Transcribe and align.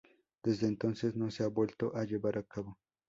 Desde 0.41 0.65
entonces, 0.65 1.15
no 1.15 1.29
se 1.29 1.43
ha 1.43 1.47
vuelto 1.47 1.95
a 1.95 2.05
llevar 2.05 2.39
a 2.39 2.43
cabo. 2.43 2.75